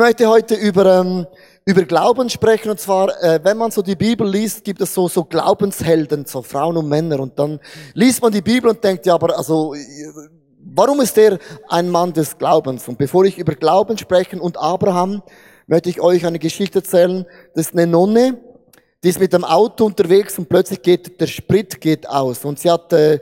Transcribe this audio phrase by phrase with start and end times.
[0.00, 1.26] Möchte heute über, ähm,
[1.66, 2.70] über Glauben sprechen.
[2.70, 6.40] Und zwar, äh, wenn man so die Bibel liest, gibt es so, so Glaubenshelden, so
[6.40, 7.20] Frauen und Männer.
[7.20, 7.60] Und dann
[7.92, 9.74] liest man die Bibel und denkt, ja, aber also,
[10.74, 12.88] warum ist der ein Mann des Glaubens?
[12.88, 15.22] Und bevor ich über Glauben spreche und Abraham,
[15.66, 17.26] möchte ich euch eine Geschichte erzählen.
[17.54, 18.38] Das ist eine Nonne,
[19.04, 22.46] die ist mit dem Auto unterwegs und plötzlich geht der Sprit geht aus.
[22.46, 23.18] Und sie hat, äh,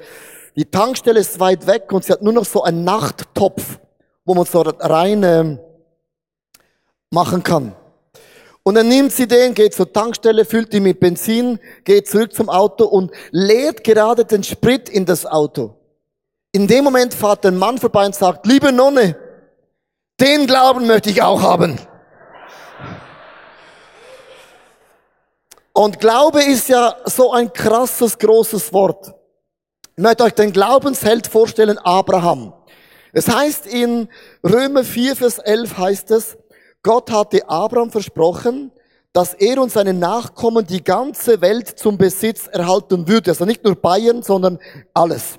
[0.55, 3.81] die Tankstelle ist weit weg und sie hat nur noch so einen Nachttopf,
[4.25, 5.59] wo man so rein, äh,
[7.11, 7.75] machen kann.
[8.63, 12.51] Und dann nimmt sie den, geht zur Tankstelle, füllt ihn mit Benzin, geht zurück zum
[12.51, 15.75] Auto und leert gerade den Sprit in das Auto.
[16.53, 19.17] In dem Moment fährt ein Mann vorbei und sagt, liebe Nonne,
[20.21, 21.79] den Glauben möchte ich auch haben.
[25.73, 29.15] Und Glaube ist ja so ein krasses, großes Wort.
[29.97, 32.53] Ich möchte euch den Glaubensheld vorstellen, Abraham.
[33.13, 34.09] Es heißt in
[34.45, 36.37] Römer 4, Vers 11 heißt es,
[36.83, 38.73] Gott hatte Abraham versprochen,
[39.13, 43.31] dass er und seine Nachkommen die ganze Welt zum Besitz erhalten würde.
[43.31, 44.59] Also nicht nur Bayern, sondern
[44.95, 45.39] alles.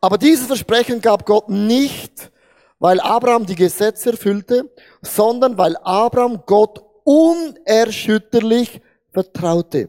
[0.00, 2.30] Aber dieses Versprechen gab Gott nicht,
[2.78, 4.70] weil Abraham die Gesetze erfüllte,
[5.02, 9.88] sondern weil Abraham Gott unerschütterlich vertraute.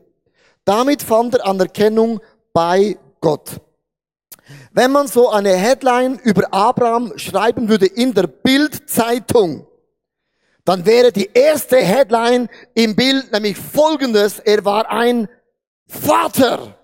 [0.66, 2.20] Damit fand er Anerkennung
[2.54, 3.62] bei Gott.
[4.72, 9.68] Wenn man so eine Headline über Abraham schreiben würde in der Bildzeitung,
[10.66, 14.40] dann wäre die erste Headline im Bild nämlich folgendes.
[14.40, 15.28] Er war ein
[15.88, 16.78] Vater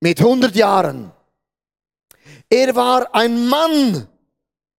[0.00, 1.12] mit 100 Jahren.
[2.50, 4.08] Er war ein Mann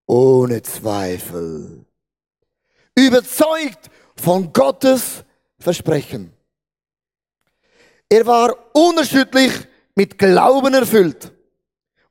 [0.06, 1.85] ohne Zweifel.
[2.95, 5.24] Überzeugt von Gottes
[5.59, 6.34] Versprechen.
[8.09, 9.53] Er war unerschütterlich
[9.94, 11.31] mit Glauben erfüllt.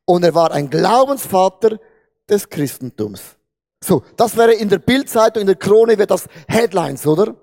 [0.04, 1.80] Und er war ein Glaubensvater
[2.28, 3.37] des Christentums.
[3.82, 7.36] So, das wäre in der Bildzeitung, in der Krone, wäre das Headlines, oder?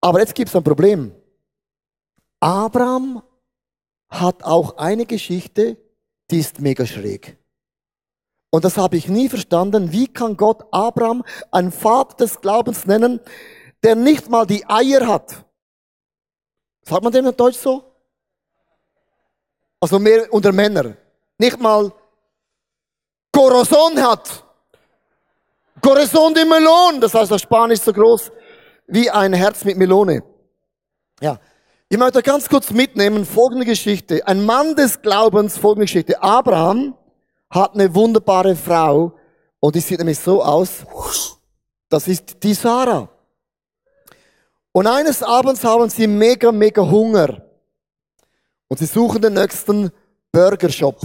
[0.00, 1.14] Aber jetzt gibt es ein Problem.
[2.40, 3.22] Abraham
[4.08, 5.76] hat auch eine Geschichte,
[6.30, 7.36] die ist mega schräg.
[8.50, 9.92] Und das habe ich nie verstanden.
[9.92, 13.20] Wie kann Gott Abraham ein Vater des Glaubens nennen,
[13.82, 15.44] der nicht mal die Eier hat?
[16.82, 17.84] Sagt man dem in Deutsch so?
[19.80, 20.96] Also mehr unter Männer.
[21.38, 21.92] Nicht mal
[23.32, 24.45] Corazon hat.
[25.86, 28.32] Corazon de Melon, das heißt auf Spanisch so groß
[28.88, 30.24] wie ein Herz mit Melone.
[31.20, 31.38] Ja.
[31.88, 34.26] Ich möchte ganz kurz mitnehmen, folgende Geschichte.
[34.26, 36.20] Ein Mann des Glaubens, folgende Geschichte.
[36.20, 36.96] Abraham
[37.48, 39.12] hat eine wunderbare Frau
[39.60, 40.84] und die sieht nämlich so aus.
[41.88, 43.08] Das ist die Sarah.
[44.72, 47.42] Und eines Abends haben sie mega, mega Hunger.
[48.66, 49.92] Und sie suchen den nächsten
[50.32, 50.96] Burgershop.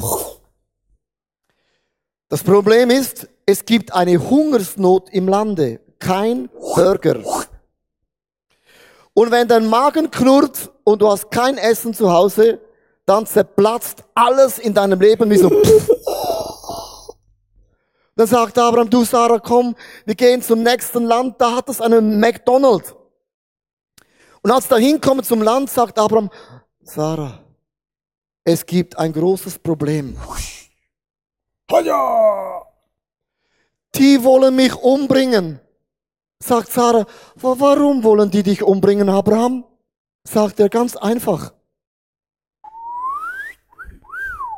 [2.31, 5.81] Das Problem ist, es gibt eine Hungersnot im Lande.
[5.99, 7.17] Kein Burger.
[9.13, 12.61] Und wenn dein Magen knurrt und du hast kein Essen zu Hause,
[13.05, 15.49] dann zerplatzt alles in deinem Leben wie so.
[18.15, 19.75] Dann sagt Abraham, du Sarah, komm,
[20.05, 22.95] wir gehen zum nächsten Land, da hat es einen McDonald's.
[24.41, 26.29] Und als da hinkommen zum Land, sagt Abraham,
[26.81, 27.39] Sarah,
[28.45, 30.15] es gibt ein großes Problem.
[33.95, 35.59] Die wollen mich umbringen.
[36.43, 37.05] Sagt Sarah,
[37.35, 39.63] warum wollen die dich umbringen, Abraham?
[40.23, 41.53] Sagt er ganz einfach.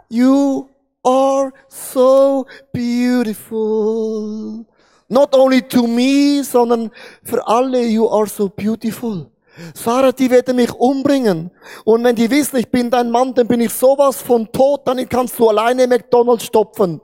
[0.09, 0.67] You
[1.03, 4.65] are so beautiful.
[5.09, 6.91] Not only to me, sondern
[7.23, 9.29] für alle, you are so beautiful.
[9.75, 11.51] Sarah, die werden mich umbringen.
[11.85, 15.07] Und wenn die wissen, ich bin dein Mann, dann bin ich sowas von tot, dann
[15.07, 17.01] kannst du alleine McDonalds stopfen.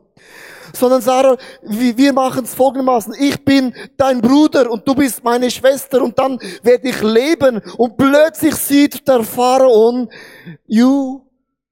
[0.74, 3.13] Sondern Sarah, wir machen es folgendermaßen.
[3.19, 7.62] Ich bin dein Bruder und du bist meine Schwester und dann werde ich leben.
[7.77, 10.10] Und plötzlich sieht der Pharaon,
[10.68, 11.21] you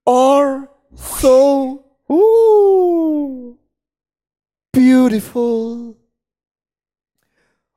[0.06, 3.56] are so uh,
[4.72, 5.96] beautiful.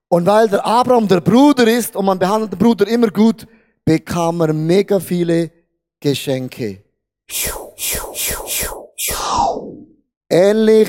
[0.09, 3.47] Und weil der Abraham der Bruder ist und man behandelt den Bruder immer gut,
[3.85, 5.51] bekam er mega viele
[6.01, 6.83] Geschenke.
[10.29, 10.89] Ähnlich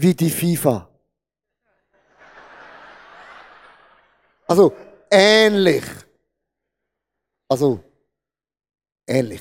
[0.00, 0.88] wie die FIFA.
[4.46, 4.74] Also
[5.10, 5.84] ähnlich.
[7.48, 7.82] Also
[9.06, 9.40] ähnlich.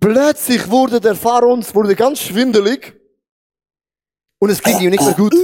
[0.00, 2.98] Plötzlich wurde der Pharaon wurde ganz schwindelig
[4.38, 5.34] und es ging ihm nicht mehr gut.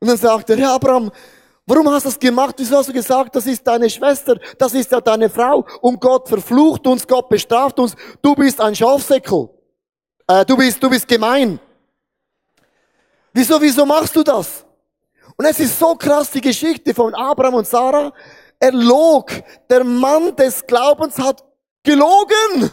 [0.00, 1.10] Und dann sagt er, Herr Abraham,
[1.70, 2.56] warum hast du das gemacht?
[2.58, 6.28] Wieso hast du gesagt, das ist deine Schwester, das ist ja deine Frau und Gott
[6.28, 9.48] verflucht uns, Gott bestraft uns, du bist ein Schafsäckel.
[10.26, 11.60] äh, du bist, du bist gemein.
[13.32, 14.66] Wieso, wieso machst du das?
[15.36, 18.12] Und es ist so krass, die Geschichte von Abraham und Sarah.
[18.58, 19.30] Er log.
[19.70, 21.42] Der Mann des Glaubens hat
[21.82, 22.70] gelogen.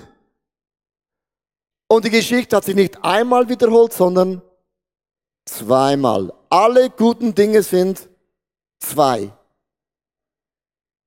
[1.88, 4.42] Und die Geschichte hat sich nicht einmal wiederholt, sondern
[5.46, 6.34] zweimal.
[6.50, 8.10] Alle guten Dinge sind
[8.80, 9.34] zwei.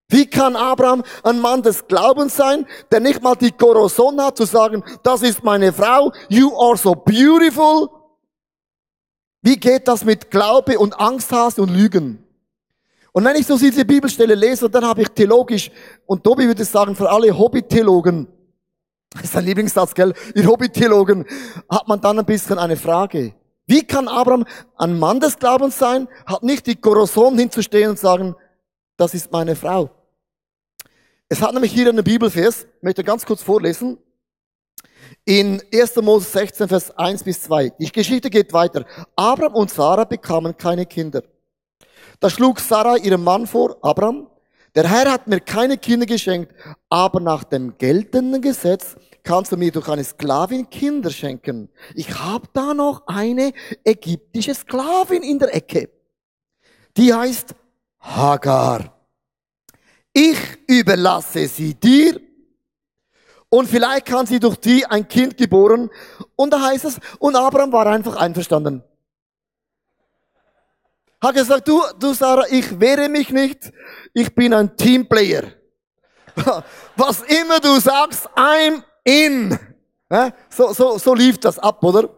[0.09, 4.45] Wie kann Abraham ein Mann des Glaubens sein, der nicht mal die Koroson hat, zu
[4.45, 7.89] sagen, das ist meine Frau, you are so beautiful?
[9.43, 12.27] Wie geht das mit Glaube und Angsthase und Lügen?
[13.13, 15.71] Und wenn ich so diese Bibelstelle lese, dann habe ich theologisch,
[16.07, 18.29] und Tobi würde sagen, für alle Hobby-Theologen,
[19.11, 20.13] das ist ein Lieblingssatz, gell?
[20.35, 21.25] Ihr Hobby-Theologen,
[21.69, 23.35] hat man dann ein bisschen eine Frage.
[23.71, 24.45] Wie kann Abraham
[24.79, 28.35] ein Mann des Glaubens sein, hat nicht die Koroson hinzustehen und sagen,
[28.97, 29.91] das ist meine Frau.
[31.29, 33.97] Es hat nämlich hier einen Bibelvers, möchte ganz kurz vorlesen.
[35.25, 35.95] In 1.
[36.03, 37.71] Mose 16, Vers 1 bis 2.
[37.79, 38.85] Die Geschichte geht weiter.
[39.15, 41.23] Abraham und Sarah bekamen keine Kinder.
[42.19, 44.27] Da schlug Sarah ihrem Mann vor, Abraham,
[44.75, 46.53] der Herr hat mir keine Kinder geschenkt,
[46.89, 51.69] aber nach dem geltenden Gesetz kannst du mir durch eine Sklavin Kinder schenken.
[51.95, 53.53] Ich habe da noch eine
[53.85, 55.91] ägyptische Sklavin in der Ecke.
[56.97, 57.55] Die heißt
[58.01, 59.01] Hagar
[60.13, 62.21] ich überlasse sie dir
[63.49, 65.91] und vielleicht kann sie durch die ein Kind geboren.
[66.37, 68.83] Und da heißt es, und Abraham war einfach einverstanden.
[71.23, 73.73] Hat gesagt, du, du Sarah, ich wehre mich nicht,
[74.15, 75.53] ich bin ein Teamplayer.
[76.97, 79.59] Was immer du sagst, I'm in.
[80.49, 82.09] So, so, so lief das ab, oder?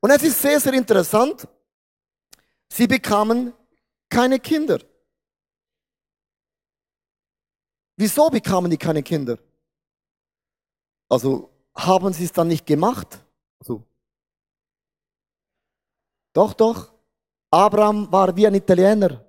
[0.00, 1.46] Und es ist sehr, sehr interessant.
[2.68, 3.52] Sie bekamen
[4.08, 4.78] keine Kinder.
[7.96, 9.38] Wieso bekamen die keine Kinder?
[11.08, 13.20] Also haben sie es dann nicht gemacht?
[13.60, 13.82] Also,
[16.32, 16.92] doch, doch.
[17.50, 19.24] Abraham war wie ein Italiener.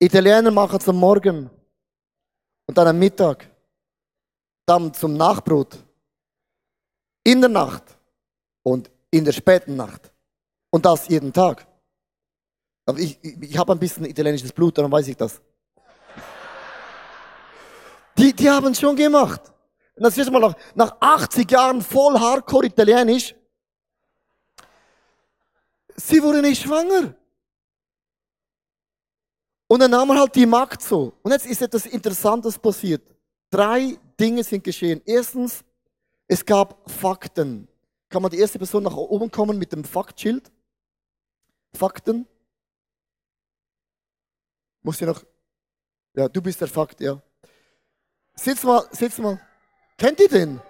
[0.00, 1.50] Italiener machen am Morgen
[2.68, 3.50] und dann am Mittag,
[4.66, 5.78] dann zum Nachbrot,
[7.24, 7.82] in der Nacht
[8.62, 10.12] und in der späten Nacht
[10.70, 11.66] und das jeden Tag.
[12.86, 15.40] Aber ich, ich, habe ein bisschen italienisches Blut, darum weiß ich das.
[18.16, 19.42] Die, die haben es schon gemacht.
[19.94, 23.34] Und das ist mal nach, nach 80 Jahren voll Hardcore Italienisch.
[25.96, 27.14] Sie wurde nicht schwanger.
[29.68, 31.12] Und dann nahm man halt die Magd so.
[31.22, 33.02] Und jetzt ist etwas Interessantes passiert.
[33.50, 35.02] Drei Dinge sind geschehen.
[35.04, 35.62] Erstens,
[36.26, 37.68] es gab Fakten.
[38.08, 40.50] Kann man die erste Person nach oben kommen mit dem Faktschild?
[41.74, 42.26] Fakten.
[44.82, 45.22] Muss ich noch.
[46.14, 47.20] Ja, du bist der Fakt, ja.
[48.34, 49.38] Sitz mal, sitz mal.
[49.98, 50.60] Kennt ihr den?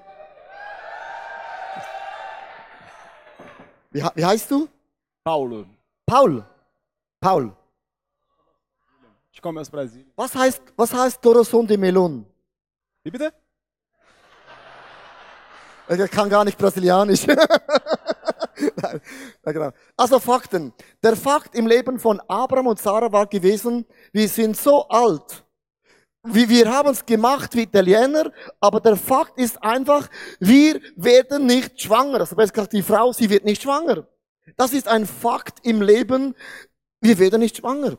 [3.91, 4.69] Wie, wie heißt du?
[5.25, 5.67] Paulo.
[6.05, 6.45] Paul.
[7.21, 7.58] Paul.
[9.39, 10.11] Ich komme aus Brasilien.
[10.17, 12.27] Was heißt, was heißt Corazon de Melon?
[13.05, 13.33] Wie bitte?
[15.87, 17.25] Er kann gar nicht brasilianisch.
[17.29, 19.01] Nein,
[19.45, 19.71] genau.
[19.97, 20.73] Also Fakten.
[21.01, 25.45] Der Fakt im Leben von Abraham und Sarah war gewesen, wir sind so alt.
[26.25, 30.09] Wir, wir haben es gemacht wie Italiener, aber der Fakt ist einfach,
[30.41, 32.19] wir werden nicht schwanger.
[32.19, 34.05] Also besser gesagt, die Frau, sie wird nicht schwanger.
[34.57, 36.35] Das ist ein Fakt im Leben,
[37.01, 37.99] wir werden nicht schwanger.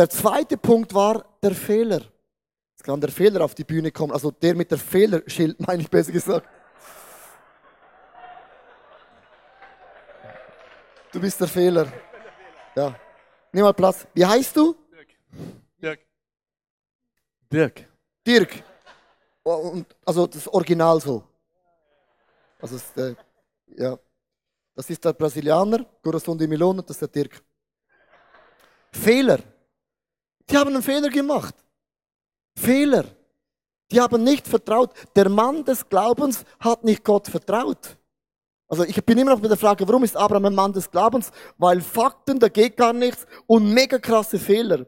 [0.00, 2.00] Der zweite Punkt war der Fehler.
[2.70, 5.90] Jetzt kann der Fehler auf die Bühne kommen, also der mit der Fehlerschild, meine ich
[5.90, 6.48] besser gesagt.
[11.12, 11.92] Du bist der Fehler.
[12.74, 12.98] Ja.
[13.52, 14.06] Nimm mal Platz.
[14.14, 14.74] Wie heißt du?
[15.82, 16.00] Dirk.
[17.52, 17.86] Dirk.
[18.26, 18.64] Dirk.
[19.44, 21.22] Oh, und, also das Original so.
[22.58, 23.14] Also ist, äh,
[23.76, 23.98] ja.
[24.74, 27.42] Das ist der Brasilianer, Corazon de Milon, und das ist der Dirk.
[28.92, 29.40] Fehler.
[30.50, 31.54] Die haben einen Fehler gemacht.
[32.56, 33.04] Fehler.
[33.90, 34.92] Die haben nicht vertraut.
[35.14, 37.96] Der Mann des Glaubens hat nicht Gott vertraut.
[38.68, 41.32] Also ich bin immer noch mit der Frage, warum ist Abraham ein Mann des Glaubens?
[41.58, 44.86] Weil Fakten, da geht gar nichts und mega krasse Fehler.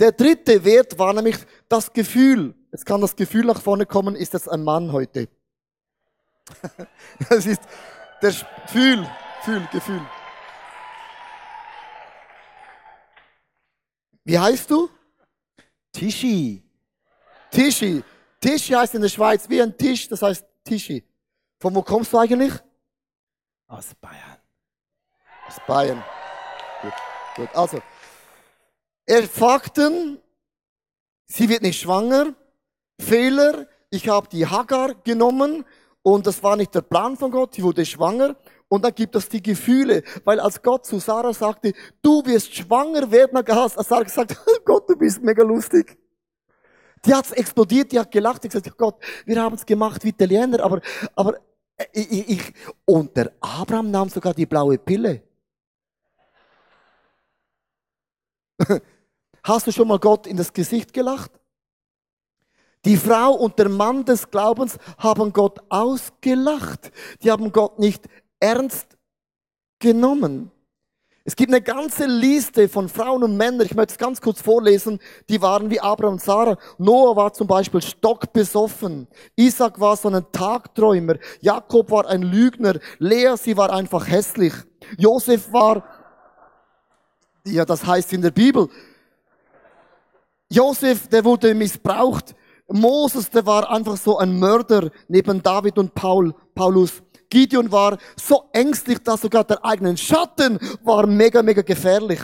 [0.00, 1.36] Der dritte Wert war nämlich
[1.68, 2.54] das Gefühl.
[2.72, 5.28] Jetzt kann das Gefühl nach vorne kommen, ist das ein Mann heute?
[7.28, 7.60] das ist
[8.22, 9.06] der Gefühl,
[9.40, 10.00] Gefühl, Gefühl.
[14.24, 14.88] Wie heißt du?
[15.98, 16.62] Tischi.
[17.50, 18.04] Tischi.
[18.40, 21.04] Tischi heißt in der Schweiz wie ein Tisch, das heißt Tischi.
[21.58, 22.52] Von wo kommst du eigentlich?
[23.66, 24.38] Aus Bayern.
[25.48, 26.04] Aus Bayern.
[26.82, 26.92] Gut,
[27.34, 27.48] gut.
[27.52, 27.82] Also,
[29.06, 30.20] er Fakten,
[31.26, 32.32] sie wird nicht schwanger.
[33.00, 35.64] Fehler, ich habe die Hagar genommen
[36.02, 38.36] und das war nicht der Plan von Gott, sie wurde schwanger
[38.68, 41.72] und dann gibt es die Gefühle, weil als Gott zu Sarah sagte,
[42.02, 45.96] du wirst schwanger werden, hat Sarah gesagt, Gott, du bist mega lustig.
[47.04, 50.08] Die hat's explodiert, die hat gelacht, die hat gesagt, Gott, wir haben es gemacht wie
[50.08, 50.80] Italiener, aber,
[51.14, 51.38] aber
[51.76, 52.52] äh, ich, ich,
[52.84, 55.22] und der Abraham nahm sogar die blaue Pille.
[59.44, 61.30] Hast du schon mal Gott in das Gesicht gelacht?
[62.84, 66.92] Die Frau und der Mann des Glaubens haben Gott ausgelacht.
[67.22, 68.08] Die haben Gott nicht
[68.40, 68.96] ernst
[69.78, 70.50] genommen.
[71.24, 74.98] Es gibt eine ganze Liste von Frauen und Männern, ich möchte es ganz kurz vorlesen,
[75.28, 76.56] die waren wie Abraham und Sarah.
[76.78, 79.06] Noah war zum Beispiel stockbesoffen.
[79.36, 81.16] Isaac war so ein Tagträumer.
[81.42, 82.78] Jakob war ein Lügner.
[82.98, 84.54] Lea, sie war einfach hässlich.
[84.96, 85.84] Josef war,
[87.44, 88.70] ja, das heißt in der Bibel.
[90.48, 92.34] Josef, der wurde missbraucht.
[92.68, 97.02] Moses, der war einfach so ein Mörder neben David und Paul, Paulus.
[97.30, 102.20] Gideon war so ängstlich, dass sogar der eigenen Schatten war mega, mega gefährlich.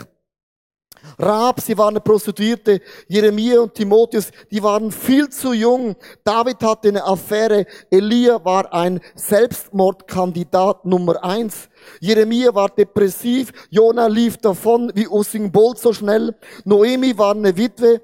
[1.19, 2.81] Raab, sie war eine Prostituierte.
[3.07, 5.95] Jeremia und Timotheus, die waren viel zu jung.
[6.23, 7.65] David hatte eine Affäre.
[7.89, 11.69] Elia war ein Selbstmordkandidat Nummer eins.
[11.99, 13.51] Jeremia war depressiv.
[13.69, 16.35] Jona lief davon wie Usain Bolt so schnell.
[16.63, 18.01] Noemi war eine Witwe.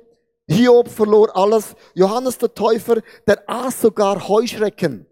[0.48, 1.76] Hiob verlor alles.
[1.94, 5.08] Johannes der Täufer, der aß sogar Heuschrecken.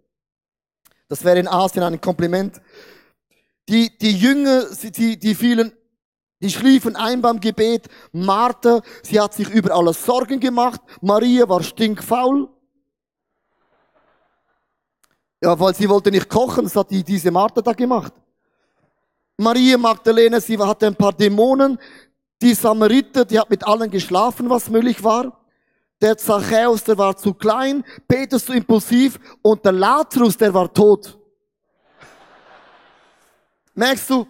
[1.09, 2.61] Das wäre in Asien ein Kompliment.
[3.67, 5.73] Die, die Jünger, die, die fielen,
[6.41, 7.87] die schliefen ein beim Gebet.
[8.11, 10.79] Martha, sie hat sich über alles Sorgen gemacht.
[11.01, 12.47] Maria war stinkfaul.
[15.41, 18.13] Ja, weil sie wollte nicht kochen, das hat die, diese Martha da gemacht.
[19.37, 21.79] Maria Magdalena, sie hatte ein paar Dämonen.
[22.41, 25.38] Die Samariter, die hat mit allen geschlafen, was möglich war.
[26.01, 27.83] Der Zachäus, der war zu klein.
[28.07, 29.19] Petrus zu impulsiv.
[29.41, 31.17] Und der Lazarus, der war tot.
[33.73, 34.27] Merkst du,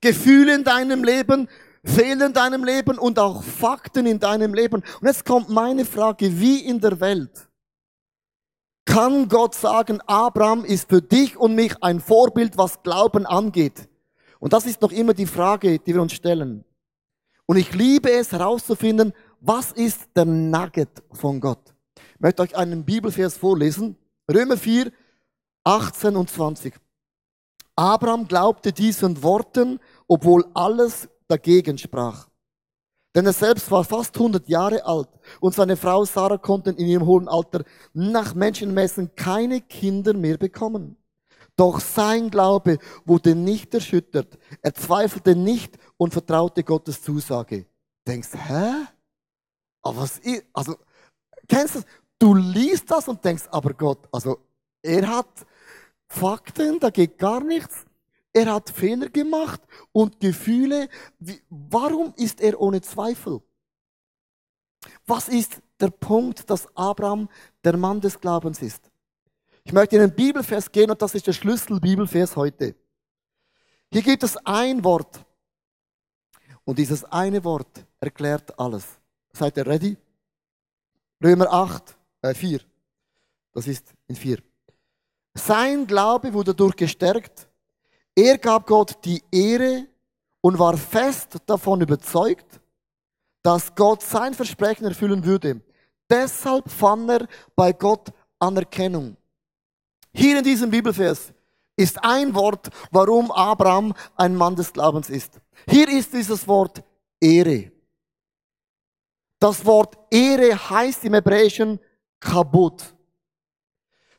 [0.00, 1.48] Gefühle in deinem Leben,
[1.84, 4.82] Fehler in deinem Leben und auch Fakten in deinem Leben.
[5.00, 7.48] Und jetzt kommt meine Frage, wie in der Welt
[8.88, 13.86] kann Gott sagen, Abraham ist für dich und mich ein Vorbild, was Glauben angeht?
[14.38, 16.64] Und das ist noch immer die Frage, die wir uns stellen.
[17.44, 21.74] Und ich liebe es herauszufinden, was ist der Nugget von Gott?
[22.14, 23.96] Ich möchte euch einen Bibelvers vorlesen.
[24.30, 24.90] Römer 4,
[25.64, 26.74] 18 und 20.
[27.76, 29.78] Abraham glaubte diesen Worten,
[30.08, 32.28] obwohl alles dagegen sprach.
[33.14, 35.08] Denn er selbst war fast 100 Jahre alt
[35.40, 40.96] und seine Frau Sarah konnten in ihrem hohen Alter nach Menschenmessen keine Kinder mehr bekommen.
[41.56, 44.38] Doch sein Glaube wurde nicht erschüttert.
[44.62, 47.66] Er zweifelte nicht und vertraute Gottes Zusage.
[48.06, 48.86] Denkst, hä?
[49.88, 50.76] Aber was ist, also,
[51.48, 51.88] kennst du das?
[52.18, 54.38] Du liest das und denkst, aber Gott, also,
[54.82, 55.46] er hat
[56.06, 57.86] Fakten, da geht gar nichts.
[58.34, 60.90] Er hat Fehler gemacht und Gefühle.
[61.18, 63.40] Wie, warum ist er ohne Zweifel?
[65.06, 67.28] Was ist der Punkt, dass Abraham
[67.64, 68.90] der Mann des Glaubens ist?
[69.64, 72.74] Ich möchte in den Bibelvers gehen und das ist der Schlüssel-Bibelvers heute.
[73.90, 75.24] Hier gibt es ein Wort.
[76.64, 78.97] Und dieses eine Wort erklärt alles.
[79.38, 79.96] Seid ihr ready?
[81.22, 82.60] Römer 8, äh 4.
[83.52, 84.38] Das ist in 4.
[85.34, 87.48] Sein Glaube wurde dadurch gestärkt.
[88.16, 89.86] Er gab Gott die Ehre
[90.40, 92.60] und war fest davon überzeugt,
[93.44, 95.60] dass Gott sein Versprechen erfüllen würde.
[96.10, 99.16] Deshalb fand er bei Gott Anerkennung.
[100.12, 101.32] Hier in diesem Bibelvers
[101.76, 105.40] ist ein Wort, warum Abraham ein Mann des Glaubens ist.
[105.68, 106.82] Hier ist dieses Wort
[107.20, 107.77] Ehre.
[109.38, 111.78] Das Wort Ehre heißt im Hebräischen
[112.18, 112.94] Kabot.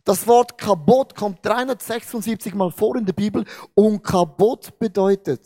[0.04, 3.46] Das Wort Kabot kommt 376 Mal vor in der Bibel
[3.76, 5.42] und Kabot bedeutet,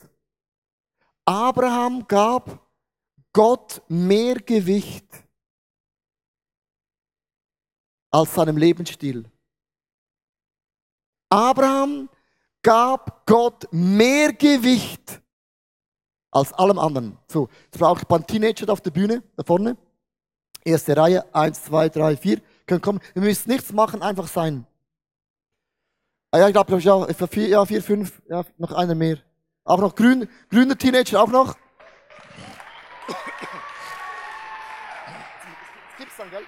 [1.26, 2.70] Abraham gab
[3.32, 5.08] Gott mehr Gewicht
[8.12, 9.26] als seinem Lebensstil.
[11.30, 12.10] Abraham
[12.62, 15.23] gab Gott mehr Gewicht
[16.34, 17.18] als allem anderen.
[17.28, 19.78] So, jetzt brauche ich ein paar Teenager auf der Bühne, da vorne.
[20.66, 22.42] Erste Reihe, eins, zwei, drei, vier.
[22.66, 23.00] Können kommen.
[23.14, 24.66] Wir müssen nichts machen, einfach sein.
[26.32, 29.18] Ah ja, ich glaube, ja, vier, ja, vier, fünf, ja, noch einer mehr.
[29.66, 31.56] Auch noch grün, grüne Teenager, auch noch.
[35.98, 36.44] Gibt's dann, gell?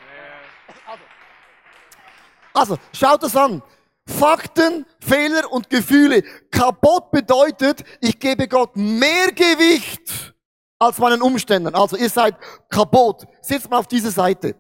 [2.53, 3.61] Also schaut es an.
[4.07, 6.21] Fakten, Fehler und Gefühle.
[6.51, 10.33] Kaputt bedeutet, ich gebe Gott mehr Gewicht
[10.77, 11.73] als meinen Umständen.
[11.73, 12.35] Also ihr seid
[12.69, 13.25] kaputt.
[13.41, 14.55] Sitzt mal auf dieser Seite.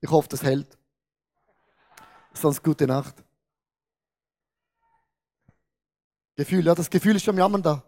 [0.00, 0.78] Ich hoffe, das hält.
[2.34, 3.14] Sonst gute Nacht.
[6.34, 7.82] Gefühl, ja, das Gefühl ist schon am Jammern da.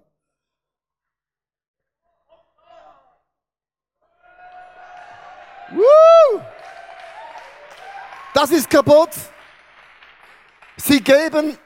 [5.71, 6.41] Woo!
[8.35, 9.11] Das ist kaputt.
[10.77, 11.57] Sie geben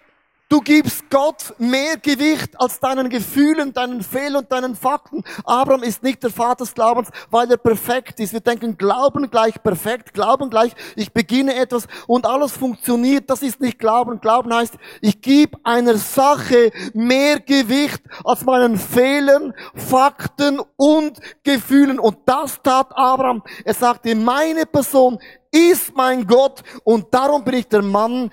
[0.50, 5.22] Du gibst Gott mehr Gewicht als deinen Gefühlen, deinen Fehlern und deinen Fakten.
[5.44, 8.32] Abraham ist nicht der Vater des Glaubens, weil er perfekt ist.
[8.32, 13.28] Wir denken, Glauben gleich perfekt, Glauben gleich, ich beginne etwas und alles funktioniert.
[13.28, 14.22] Das ist nicht Glauben.
[14.22, 21.98] Glauben heißt, ich gebe einer Sache mehr Gewicht als meinen Fehlern, Fakten und Gefühlen.
[21.98, 23.42] Und das tat Abraham.
[23.66, 25.18] Er sagte, meine Person
[25.50, 28.30] ist mein Gott und darum bin ich der Mann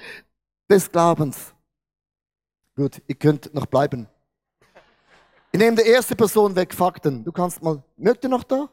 [0.69, 1.53] des Glaubens.
[2.75, 4.07] Gut, ihr könnt noch bleiben.
[5.51, 7.24] Ich nehme die erste Person weg, Fakten.
[7.24, 8.69] Du kannst mal, mögt ihr noch da?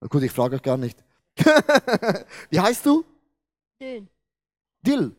[0.00, 1.02] Na gut, ich frage euch gar nicht.
[2.50, 3.04] Wie heißt du?
[3.80, 4.08] Dylan.
[4.86, 5.16] Dill.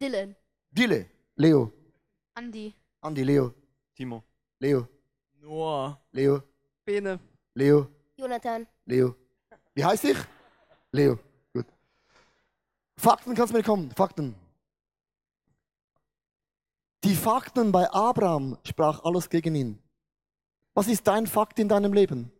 [0.00, 0.36] Dylan.
[0.70, 1.06] Dille.
[1.34, 1.72] Leo.
[2.34, 2.74] Andi.
[3.00, 3.52] Andi, Leo.
[3.96, 4.22] Timo.
[4.60, 4.86] Leo.
[5.40, 6.00] Noah.
[6.12, 6.42] Leo.
[6.84, 7.18] Bene.
[7.54, 7.88] Leo.
[8.16, 8.66] Jonathan.
[8.84, 9.16] Leo.
[9.74, 10.18] Wie heißt ich?
[10.92, 11.18] Leo.
[11.52, 11.66] Gut.
[12.96, 13.90] Fakten kannst du mir kommen.
[13.90, 14.36] Fakten.
[17.04, 19.78] Die Fakten bei Abraham sprach alles gegen ihn.
[20.74, 22.30] Was ist dein Fakt in deinem Leben?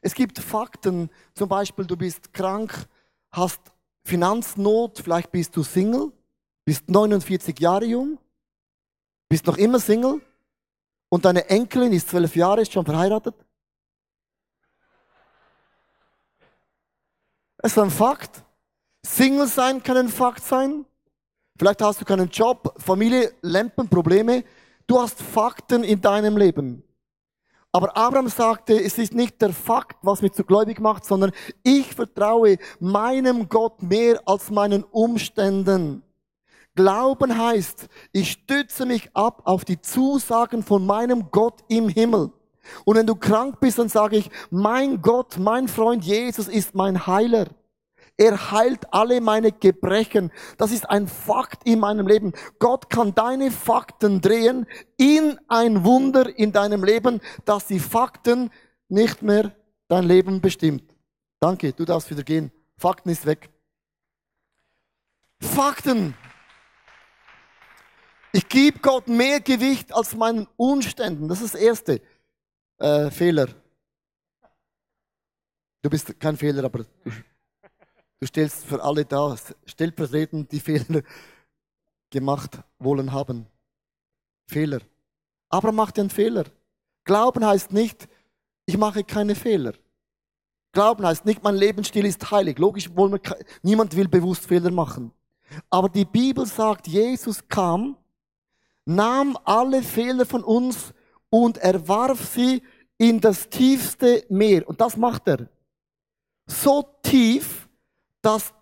[0.00, 2.88] Es gibt Fakten, zum Beispiel du bist krank,
[3.30, 3.60] hast
[4.04, 6.12] Finanznot, vielleicht bist du Single,
[6.64, 8.18] bist 49 Jahre jung,
[9.28, 10.20] bist noch immer Single
[11.08, 13.34] und deine Enkelin ist zwölf Jahre, ist schon verheiratet.
[17.58, 18.44] Es ist ein Fakt.
[19.04, 20.84] Single sein kann ein Fakt sein.
[21.58, 24.44] Vielleicht hast du keinen Job, Familie, Lampen, Probleme.
[24.86, 26.84] Du hast Fakten in deinem Leben.
[27.72, 31.32] Aber Abraham sagte, es ist nicht der Fakt, was mich zu gläubig macht, sondern
[31.64, 36.02] ich vertraue meinem Gott mehr als meinen Umständen.
[36.76, 42.30] Glauben heißt, ich stütze mich ab auf die Zusagen von meinem Gott im Himmel.
[42.84, 47.06] Und wenn du krank bist, dann sage ich, mein Gott, mein Freund Jesus ist mein
[47.06, 47.48] Heiler.
[48.20, 50.32] Er heilt alle meine Gebrechen.
[50.56, 52.32] Das ist ein Fakt in meinem Leben.
[52.58, 58.50] Gott kann deine Fakten drehen in ein Wunder in deinem Leben, dass die Fakten
[58.88, 59.54] nicht mehr
[59.86, 60.82] dein Leben bestimmt.
[61.38, 62.50] Danke, du darfst wieder gehen.
[62.76, 63.50] Fakten ist weg.
[65.40, 66.14] Fakten.
[68.32, 71.28] Ich gebe Gott mehr Gewicht als meinen Umständen.
[71.28, 72.00] Das ist das erste.
[72.78, 73.46] Äh, Fehler.
[75.82, 76.84] Du bist kein Fehler, aber
[78.20, 81.02] du stellst für alle da, stellvertretend die Fehler
[82.10, 83.46] gemacht wollen haben.
[84.46, 84.80] Fehler.
[85.48, 86.44] Aber macht einen Fehler.
[87.04, 88.08] Glauben heißt nicht,
[88.66, 89.74] ich mache keine Fehler.
[90.72, 92.58] Glauben heißt nicht, mein Lebensstil ist heilig.
[92.58, 93.20] Logisch, wir,
[93.62, 95.12] niemand will bewusst Fehler machen.
[95.70, 97.96] Aber die Bibel sagt, Jesus kam,
[98.84, 100.92] nahm alle Fehler von uns
[101.30, 102.62] und er warf sie
[102.98, 104.68] in das tiefste Meer.
[104.68, 105.48] Und das macht er.
[106.46, 107.67] So tief,
[108.22, 108.52] das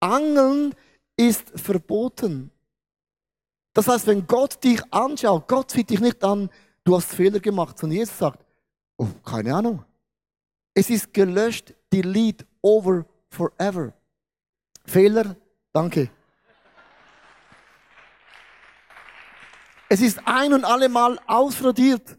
[0.00, 0.74] Angeln
[1.16, 2.50] ist verboten.
[3.72, 6.50] Das heißt, wenn Gott dich anschaut, Gott sieht dich nicht an,
[6.84, 8.44] du hast Fehler gemacht, sondern Jesus sagt,
[8.96, 9.84] oh, keine Ahnung.
[10.74, 13.92] Es ist gelöscht, delete, over, forever.
[14.84, 15.36] Fehler,
[15.72, 16.10] danke.
[19.88, 22.18] Es ist ein und alle Mal ausradiert.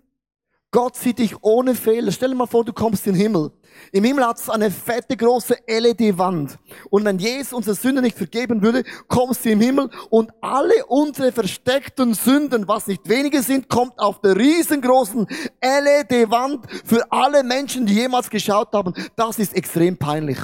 [0.71, 2.11] Gott sieht dich ohne Fehler.
[2.11, 3.51] Stell dir mal vor, du kommst in den Himmel.
[3.91, 6.57] Im Himmel hat es eine fette, große LED-Wand.
[6.89, 11.31] Und wenn Jesus unsere Sünde nicht vergeben würde, kommst du im Himmel und alle unsere
[11.31, 15.27] versteckten Sünden, was nicht wenige sind, kommt auf der riesengroßen
[15.61, 18.93] LED-Wand für alle Menschen, die jemals geschaut haben.
[19.15, 20.39] Das ist extrem peinlich.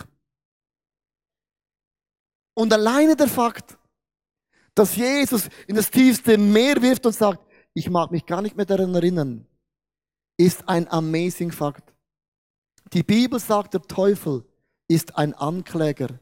[2.54, 3.78] Und alleine der Fakt,
[4.74, 7.40] dass Jesus in das tiefste Meer wirft und sagt,
[7.74, 9.46] ich mag mich gar nicht mehr daran erinnern,
[10.38, 11.95] ist ein amazing Fakt.
[12.94, 14.46] Die Bibel sagt, der Teufel
[14.88, 16.20] ist ein Ankläger.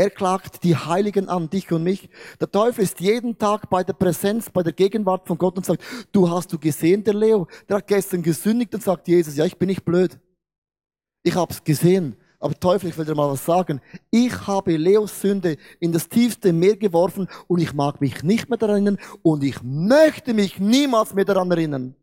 [0.00, 2.08] Er klagt die Heiligen an, dich und mich.
[2.40, 5.82] Der Teufel ist jeden Tag bei der Präsenz, bei der Gegenwart von Gott und sagt,
[6.12, 9.56] du hast du gesehen, der Leo, der hat gestern gesündigt und sagt Jesus, ja, ich
[9.56, 10.18] bin nicht blöd.
[11.24, 12.16] Ich hab's gesehen.
[12.38, 13.80] Aber Teufel, ich will dir mal was sagen.
[14.12, 18.58] Ich habe Leos Sünde in das tiefste Meer geworfen und ich mag mich nicht mehr
[18.58, 21.96] daran erinnern und ich möchte mich niemals mehr daran erinnern.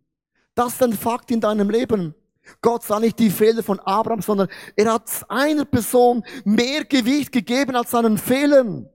[0.53, 2.13] Das ist ein Fakt in deinem Leben.
[2.61, 7.75] Gott sah nicht die Fehler von Abraham, sondern er hat einer Person mehr Gewicht gegeben
[7.75, 8.89] als seinen Fehlern.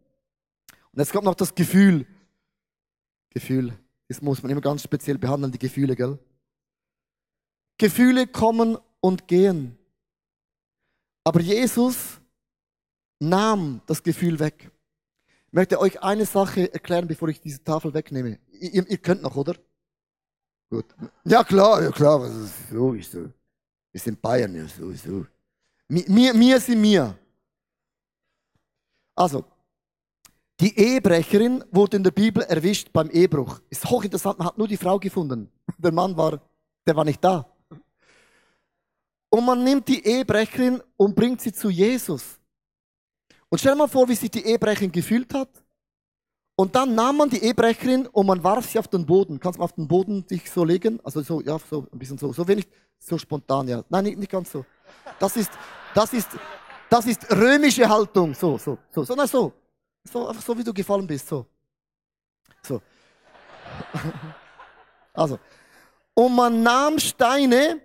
[0.92, 2.06] Und jetzt kommt noch das Gefühl.
[3.30, 3.78] Gefühl.
[4.08, 6.18] Das muss man immer ganz speziell behandeln, die Gefühle, gell?
[7.78, 9.78] Gefühle kommen und gehen.
[11.24, 12.20] Aber Jesus
[13.20, 14.70] nahm das Gefühl weg.
[15.46, 18.38] Ich möchte euch eine Sache erklären, bevor ich diese Tafel wegnehme.
[18.52, 19.54] Ihr, ihr könnt noch, oder?
[20.70, 20.86] Gut.
[21.24, 23.28] Ja klar, ja klar, das ist logisch so.
[23.92, 25.26] Wir sind Bayern, ja sowieso.
[25.88, 27.18] Mir, mir sind mir.
[29.14, 29.44] Also,
[30.60, 33.60] die Ehebrecherin wurde in der Bibel erwischt beim Ehebruch.
[33.70, 35.50] Ist hochinteressant, man hat nur die Frau gefunden.
[35.78, 36.40] Der Mann war,
[36.86, 37.46] der war nicht da.
[39.30, 42.38] Und man nimmt die Ehebrecherin und bringt sie zu Jesus.
[43.48, 45.48] Und stell dir mal vor, wie sich die Ehebrecherin gefühlt hat.
[46.60, 49.40] Und dann nahm man die Ehebrecherin und man warf sie auf den Boden.
[49.40, 51.00] Kannst du auf den Boden dich so legen?
[51.02, 52.34] Also so, ja, so ein bisschen so.
[52.34, 52.68] So wenig,
[52.98, 53.82] so spontan, ja.
[53.88, 54.66] Nein, nicht, nicht ganz so.
[55.18, 55.50] Das ist,
[55.94, 56.28] das ist,
[56.90, 58.34] das ist römische Haltung.
[58.34, 59.52] So, so, so, so, so.
[60.04, 61.46] So, einfach so, wie du gefallen bist, so.
[62.62, 62.82] So.
[65.14, 65.38] Also.
[66.12, 67.80] Und man nahm Steine,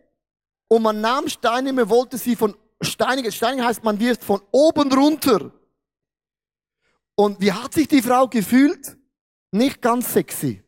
[0.67, 3.31] und man nahm Steine, man wollte sie von Steinigen.
[3.31, 5.49] Steinigen heißt, man wirft von oben runter.
[7.15, 8.97] Und wie hat sich die Frau gefühlt?
[9.51, 10.63] Nicht ganz sexy.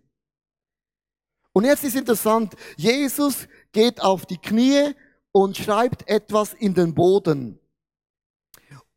[1.51, 4.93] Und jetzt ist interessant, Jesus geht auf die Knie
[5.31, 7.59] und schreibt etwas in den Boden.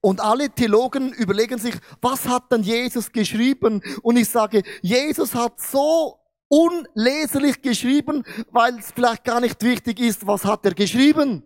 [0.01, 3.83] Und alle Theologen überlegen sich, was hat denn Jesus geschrieben?
[4.03, 10.27] Und ich sage, Jesus hat so unleserlich geschrieben, weil es vielleicht gar nicht wichtig ist,
[10.27, 11.45] was hat er geschrieben.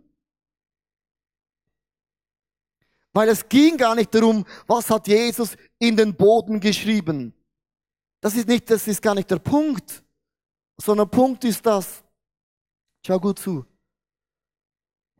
[3.15, 7.33] Weil es ging gar nicht darum, was hat Jesus in den Boden geschrieben.
[8.21, 10.03] Das ist nicht, das ist gar nicht der Punkt,
[10.77, 12.03] sondern Punkt ist das.
[13.07, 13.65] Schau gut zu.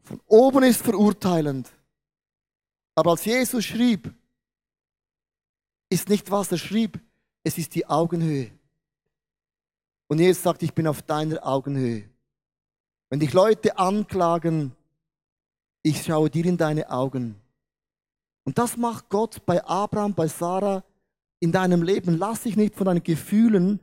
[0.03, 1.71] Von oben ist verurteilend.
[2.97, 4.13] Aber als Jesus schrieb,
[5.89, 7.01] ist nicht was er schrieb,
[7.45, 8.51] es ist die Augenhöhe.
[10.09, 12.09] Und Jesus sagt, ich bin auf deiner Augenhöhe.
[13.09, 14.75] Wenn dich Leute anklagen,
[15.83, 17.41] ich schaue dir in deine Augen.
[18.45, 20.85] Und das macht Gott bei Abraham, bei Sarah
[21.41, 22.19] in deinem Leben.
[22.19, 23.81] Lass dich nicht von deinen Gefühlen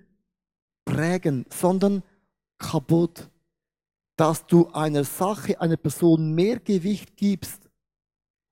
[0.86, 2.04] prägen, sondern
[2.58, 3.30] kaputt.
[4.16, 7.70] Dass du einer Sache, einer Person mehr Gewicht gibst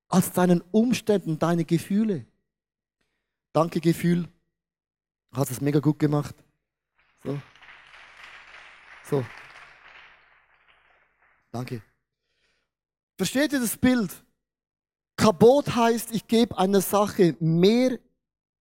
[0.07, 2.25] als deinen Umständen, deine Gefühle.
[3.53, 4.27] Danke, Gefühl.
[5.31, 6.35] Hast es mega gut gemacht.
[7.23, 7.39] So.
[9.03, 9.25] So.
[11.51, 11.81] Danke.
[13.17, 14.23] Versteht ihr das Bild?
[15.19, 17.99] Kabot heißt, ich gebe einer Sache mehr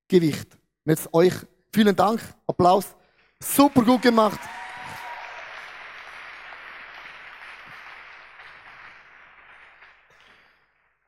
[0.09, 0.59] Gewicht.
[0.85, 1.33] Jetzt euch
[1.73, 2.97] vielen Dank, Applaus.
[3.39, 4.41] Super gut gemacht.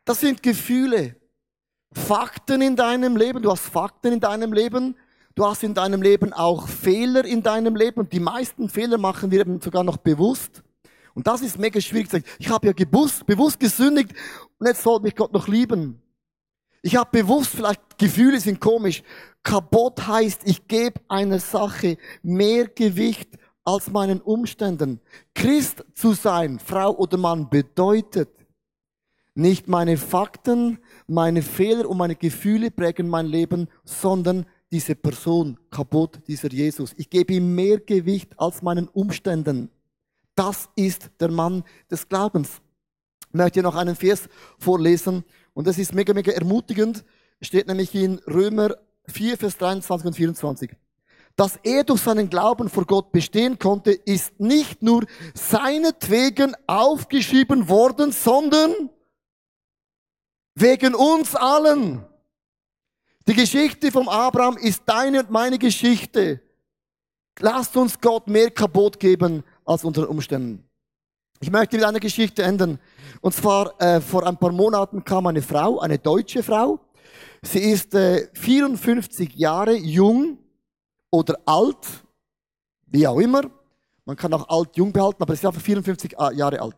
[0.05, 1.17] Das sind Gefühle,
[1.93, 3.43] Fakten in deinem Leben.
[3.43, 4.97] Du hast Fakten in deinem Leben.
[5.35, 7.99] Du hast in deinem Leben auch Fehler in deinem Leben.
[7.99, 10.63] Und die meisten Fehler machen wir eben sogar noch bewusst.
[11.15, 12.25] Und das ist mega schwierig.
[12.39, 14.13] Ich habe ja gewusst, bewusst gesündigt
[14.59, 16.01] und jetzt soll mich Gott noch lieben.
[16.83, 19.03] Ich habe bewusst, vielleicht Gefühle sind komisch.
[19.43, 23.29] Kaputt heißt, ich gebe einer Sache mehr Gewicht
[23.65, 25.01] als meinen Umständen.
[25.35, 28.31] Christ zu sein, Frau oder Mann, bedeutet,
[29.35, 36.21] nicht meine Fakten, meine Fehler und meine Gefühle prägen mein Leben, sondern diese Person kaputt,
[36.27, 36.95] dieser Jesus.
[36.97, 39.71] Ich gebe ihm mehr Gewicht als meinen Umständen.
[40.41, 42.63] Das ist der Mann des Glaubens.
[43.29, 44.27] Ich möchte noch einen Vers
[44.59, 45.23] vorlesen
[45.53, 47.05] und das ist mega, mega ermutigend.
[47.43, 48.75] Steht nämlich in Römer
[49.09, 50.71] 4, Vers 23 und 24.
[51.37, 58.11] Dass er durch seinen Glauben vor Gott bestehen konnte, ist nicht nur seinetwegen aufgeschrieben worden,
[58.11, 58.89] sondern
[60.55, 62.07] wegen uns allen.
[63.29, 66.41] Die Geschichte vom Abraham ist deine und meine Geschichte.
[67.41, 70.69] Lasst uns Gott mehr kaputt geben als unseren Umständen.
[71.39, 72.79] Ich möchte mit einer Geschichte enden.
[73.21, 76.81] Und zwar äh, vor ein paar Monaten kam eine Frau, eine deutsche Frau.
[77.43, 80.39] Sie ist äh, 54 Jahre jung
[81.11, 82.05] oder alt,
[82.87, 83.43] wie auch immer.
[84.05, 86.77] Man kann auch alt jung behalten, aber sie ist einfach 54 äh, Jahre alt.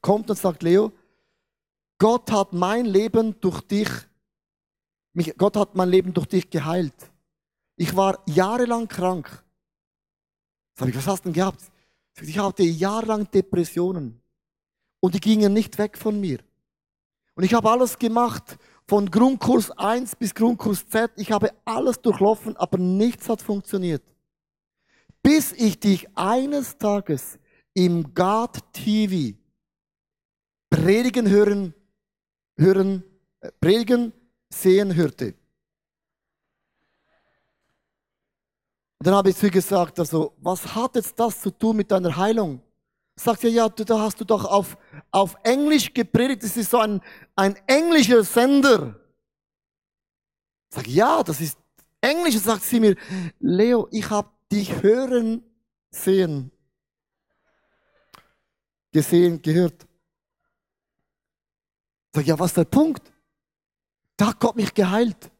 [0.00, 0.92] Kommt und sagt, Leo,
[1.98, 3.90] Gott hat mein Leben durch dich,
[5.12, 6.94] mich, Gott hat mein Leben durch dich geheilt.
[7.76, 9.44] Ich war jahrelang krank.
[10.78, 11.60] Sag ich, was hast du denn gehabt?
[12.20, 14.20] Ich hatte jahrelang Depressionen.
[15.00, 16.40] Und die gingen nicht weg von mir.
[17.34, 21.12] Und ich habe alles gemacht, von Grundkurs 1 bis Grundkurs Z.
[21.16, 24.02] Ich habe alles durchlaufen, aber nichts hat funktioniert.
[25.22, 27.38] Bis ich dich eines Tages
[27.72, 29.36] im God TV
[30.68, 31.74] predigen hören
[32.60, 33.02] hören,
[33.40, 34.12] äh, predigen,
[34.52, 35.34] sehen hörte.
[39.00, 41.90] Und dann habe ich zu ihr gesagt, also, was hat jetzt das zu tun mit
[41.90, 42.60] deiner Heilung?
[43.16, 44.76] Sagt er, ja, du, da hast du doch auf,
[45.10, 47.00] auf Englisch gepredigt, das ist so ein,
[47.34, 49.00] ein englischer Sender.
[50.68, 51.58] Sag, ja, das ist
[52.02, 52.36] Englisch.
[52.38, 52.94] Sagt sie mir,
[53.38, 55.42] Leo, ich habe dich hören
[55.90, 56.50] sehen.
[58.92, 59.86] Gesehen, gehört.
[62.14, 63.10] Sag, ja, was ist der Punkt?
[64.18, 65.30] Da hat Gott mich geheilt.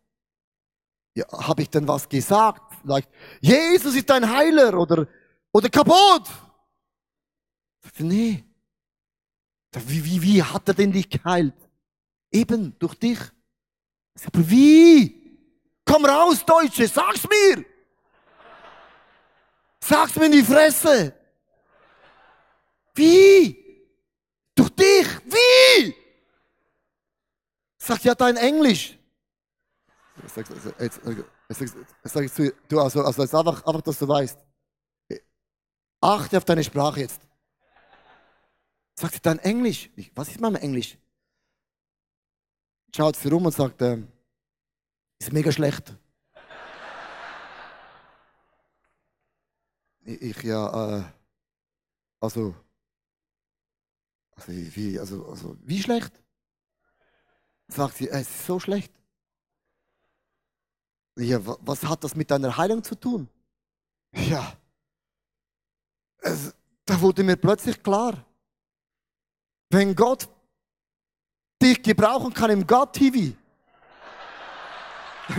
[1.15, 2.70] Ja, habe ich denn was gesagt?
[2.81, 3.09] Vielleicht,
[3.41, 5.07] Jesus ist dein Heiler oder,
[5.53, 6.29] oder kaputt.
[7.83, 8.45] Sagt nee.
[9.73, 11.55] Wie, wie, wie hat er denn dich geheilt?
[12.31, 13.19] Eben, durch dich.
[14.15, 15.21] Sag, Aber wie?
[15.85, 17.65] Komm raus, Deutsche, sag's mir!
[19.83, 21.15] Sag's mir in die Fresse!
[22.95, 23.57] Wie?
[24.55, 25.07] Durch dich?
[25.25, 25.95] Wie?
[27.79, 28.99] Sagt ja dein Englisch.
[30.37, 30.37] Jetzt,
[30.79, 31.01] jetzt,
[31.59, 34.39] jetzt, jetzt sag ich zu du, also, also jetzt einfach, einfach, dass du weißt.
[36.01, 37.21] Achte auf deine Sprache jetzt.
[38.95, 39.91] Sagt sie dein Englisch?
[39.97, 40.97] Ich, was ist mein Englisch?
[42.95, 44.07] Schaut sie rum und sagt, ähm,
[45.19, 45.97] ist mega schlecht.
[50.05, 51.05] Ich ja, äh,
[52.21, 52.55] also,
[54.37, 56.13] also wie, also, also, wie schlecht?
[57.69, 59.00] Sagt sie, es ist so schlecht.
[61.19, 63.29] Ja, wa- was hat das mit deiner Heilung zu tun?
[64.15, 64.53] Ja,
[66.19, 68.25] es, da wurde mir plötzlich klar,
[69.71, 70.29] wenn Gott
[71.63, 72.67] dich gebrauchen kann im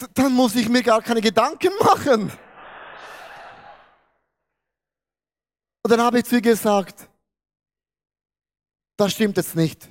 [0.00, 2.32] D- dann muss ich mir gar keine Gedanken machen.
[5.86, 7.08] Und dann habe ich zu ihr gesagt,
[8.96, 9.88] das stimmt jetzt nicht.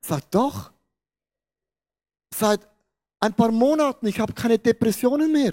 [0.00, 0.70] Sagt doch.
[2.34, 2.66] Seit
[3.20, 5.52] ein paar Monaten, ich habe keine Depressionen mehr.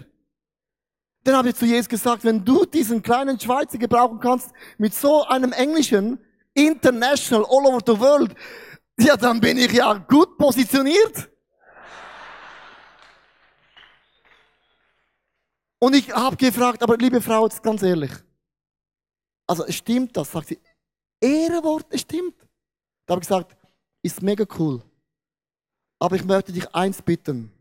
[1.25, 5.25] Dann habe ich zu Jesus gesagt, wenn du diesen kleinen Schweizer gebrauchen kannst mit so
[5.25, 6.17] einem Englischen,
[6.53, 8.33] international, all over the world,
[8.97, 11.29] ja, dann bin ich ja gut positioniert.
[15.77, 18.11] Und ich habe gefragt, aber liebe Frau, jetzt ganz ehrlich,
[19.47, 20.31] also stimmt das?
[20.31, 20.60] Sagt sie,
[21.21, 22.36] Ehrenwort, es stimmt.
[23.05, 23.55] Da habe ich gesagt,
[24.01, 24.84] ist mega cool.
[25.99, 27.51] Aber ich möchte dich eins bitten.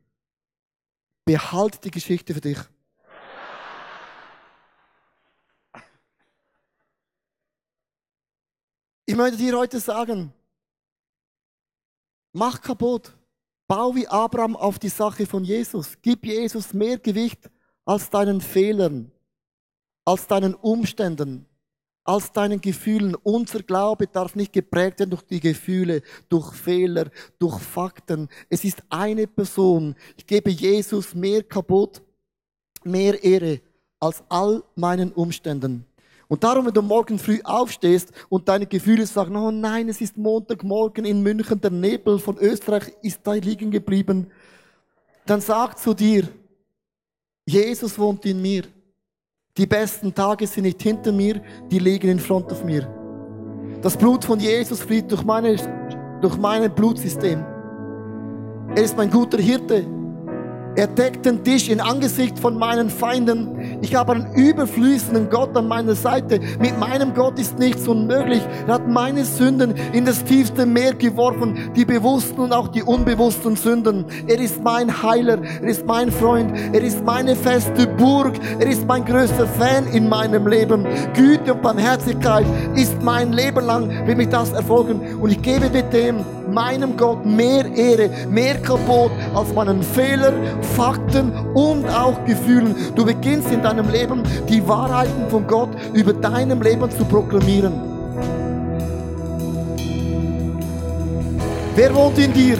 [1.24, 2.58] Behalte die Geschichte für dich.
[9.06, 10.32] Ich möchte dir heute sagen,
[12.32, 13.12] mach kaputt.
[13.66, 15.96] Bau wie Abraham auf die Sache von Jesus.
[16.02, 17.50] Gib Jesus mehr Gewicht
[17.84, 19.10] als deinen Fehlern,
[20.04, 21.46] als deinen Umständen,
[22.04, 23.16] als deinen Gefühlen.
[23.22, 28.28] Unser Glaube darf nicht geprägt werden durch die Gefühle, durch Fehler, durch Fakten.
[28.48, 29.96] Es ist eine Person.
[30.16, 32.02] Ich gebe Jesus mehr kaputt,
[32.84, 33.60] mehr Ehre
[33.98, 35.86] als all meinen Umständen.
[36.28, 40.16] Und darum, wenn du morgen früh aufstehst und deine Gefühle sagen, oh nein, es ist
[40.16, 44.30] Montagmorgen in München, der Nebel von Österreich ist da liegen geblieben,
[45.26, 46.28] dann sag zu dir,
[47.46, 48.64] Jesus wohnt in mir.
[49.56, 51.40] Die besten Tage sind nicht hinter mir,
[51.70, 52.88] die liegen in front of mir.
[53.82, 55.54] Das Blut von Jesus fließt durch, meine,
[56.20, 57.44] durch mein Blutsystem.
[58.74, 59.86] Er ist mein guter Hirte.
[60.74, 63.56] Er deckt den Tisch in Angesicht von meinen Feinden.
[63.84, 66.40] Ich habe einen überfließenden Gott an meiner Seite.
[66.58, 68.40] Mit meinem Gott ist nichts unmöglich.
[68.66, 73.56] Er hat meine Sünden in das tiefste Meer geworfen, die bewussten und auch die unbewussten
[73.56, 74.06] Sünden.
[74.26, 78.86] Er ist mein Heiler, er ist mein Freund, er ist meine feste Burg, er ist
[78.86, 80.86] mein größter Fan in meinem Leben.
[81.12, 85.18] Güte und Barmherzigkeit ist mein Leben lang, will mich das erfolgen.
[85.20, 90.32] Und ich gebe mit dem meinem Gott mehr Ehre, mehr kaputt als meinen Fehler,
[90.76, 92.74] Fakten und auch Gefühlen.
[92.94, 97.72] Du beginnst in deinem Leben die Wahrheiten von Gott über deinem Leben zu proklamieren.
[101.74, 102.56] Wer wohnt in dir?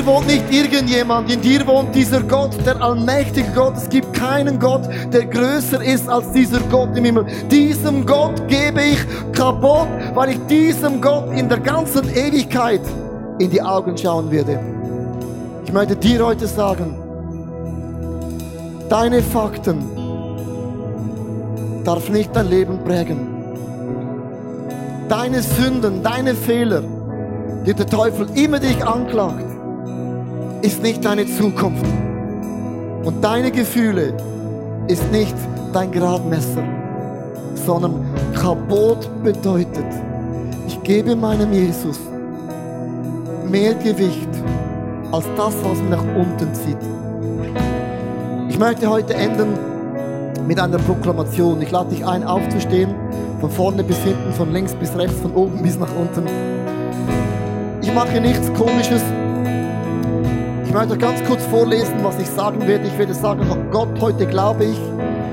[0.00, 3.76] Dir wohnt nicht irgendjemand, in dir wohnt dieser Gott, der allmächtige Gott.
[3.76, 7.26] Es gibt keinen Gott, der größer ist als dieser Gott im Himmel.
[7.50, 8.98] Diesem Gott gebe ich
[9.32, 12.80] kaputt, weil ich diesem Gott in der ganzen Ewigkeit
[13.38, 14.58] in die Augen schauen werde.
[15.66, 16.96] Ich möchte dir heute sagen,
[18.88, 19.82] deine Fakten
[21.84, 23.26] darf nicht dein Leben prägen.
[25.10, 26.82] Deine Sünden, deine Fehler,
[27.66, 29.49] die der Teufel immer dich anklagt,
[30.62, 31.86] ist nicht deine Zukunft.
[33.04, 34.14] Und deine Gefühle
[34.88, 35.34] ist nicht
[35.72, 36.64] dein Gradmesser,
[37.54, 39.86] sondern kaputt bedeutet,
[40.66, 41.98] ich gebe meinem Jesus
[43.48, 44.28] mehr Gewicht
[45.12, 46.76] als das, was nach unten zieht.
[48.48, 49.58] Ich möchte heute enden
[50.46, 51.62] mit einer Proklamation.
[51.62, 52.94] Ich lade dich ein, aufzustehen,
[53.40, 56.28] von vorne bis hinten, von links bis rechts, von oben bis nach unten.
[57.82, 59.02] Ich mache nichts Komisches.
[60.70, 62.86] Ich möchte ganz kurz vorlesen, was ich sagen werde.
[62.86, 64.78] Ich werde sagen, Gott, heute glaube ich,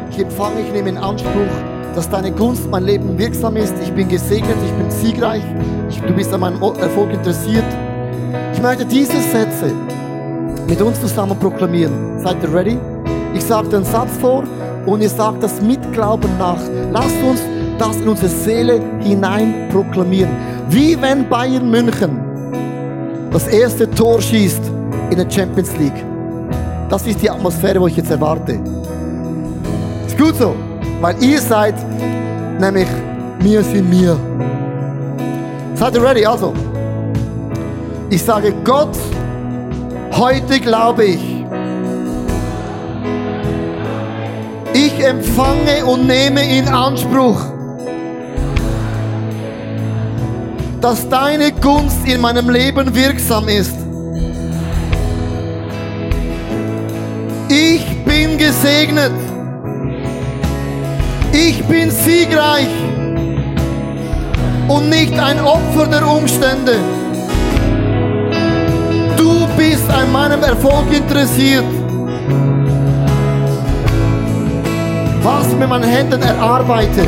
[0.09, 1.51] ich empfange, ich nehme in Anspruch,
[1.93, 3.75] dass deine Gunst mein Leben wirksam ist.
[3.83, 5.43] Ich bin gesegnet, ich bin siegreich.
[5.91, 7.63] Ich, du bist an meinem Erfolg interessiert.
[8.51, 9.71] Ich möchte diese Sätze
[10.67, 12.19] mit uns zusammen proklamieren.
[12.19, 12.79] Seid ihr ready?
[13.35, 14.43] Ich sage den Satz vor
[14.87, 16.61] und ihr sagt das mit Glauben nach.
[16.91, 17.41] Lasst uns
[17.77, 20.31] das in unsere Seele hinein proklamieren.
[20.71, 22.21] Wie wenn Bayern München
[23.31, 24.76] das erste Tor schießt
[25.09, 26.05] in der Champions League.
[26.89, 28.59] Das ist die Atmosphäre, wo ich jetzt erwarte.
[30.05, 30.55] Ist gut so,
[31.01, 31.75] weil ihr seid
[32.59, 32.87] nämlich
[33.41, 34.17] mir sind mir.
[35.75, 36.25] Seid ihr ready?
[36.25, 36.53] Also,
[38.09, 38.97] ich sage Gott,
[40.13, 41.19] heute glaube ich,
[44.73, 47.41] ich empfange und nehme in Anspruch,
[50.81, 53.76] dass deine Gunst in meinem Leben wirksam ist.
[57.49, 59.13] Ich bin gesegnet.
[61.31, 62.67] Ich bin siegreich
[64.67, 66.75] und nicht ein Opfer der Umstände.
[69.15, 71.63] Du bist an meinem Erfolg interessiert.
[75.23, 77.03] Was mit meinen Händen erarbeite,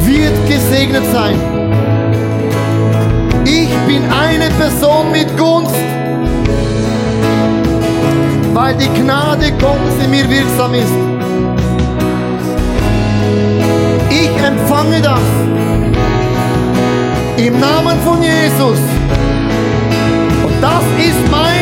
[0.00, 1.36] wird gesegnet sein.
[3.44, 5.74] Ich bin eine Person mit Gunst,
[8.56, 10.96] weil die Gnade Gottes in mir wirksam ist.
[14.08, 15.26] Ich empfange das
[17.36, 18.78] im Namen von Jesus.
[20.42, 21.55] Und das ist mein